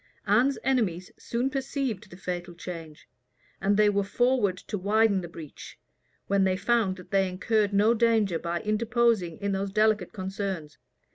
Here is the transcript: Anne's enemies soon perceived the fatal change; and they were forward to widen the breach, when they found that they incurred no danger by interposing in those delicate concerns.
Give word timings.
Anne's 0.25 0.57
enemies 0.63 1.11
soon 1.19 1.47
perceived 1.51 2.09
the 2.09 2.17
fatal 2.17 2.55
change; 2.55 3.07
and 3.61 3.77
they 3.77 3.87
were 3.87 4.03
forward 4.03 4.57
to 4.57 4.75
widen 4.75 5.21
the 5.21 5.27
breach, 5.27 5.77
when 6.25 6.43
they 6.43 6.57
found 6.57 6.95
that 6.95 7.11
they 7.11 7.29
incurred 7.29 7.71
no 7.71 7.93
danger 7.93 8.39
by 8.39 8.61
interposing 8.61 9.37
in 9.37 9.51
those 9.51 9.71
delicate 9.71 10.11
concerns. 10.11 10.79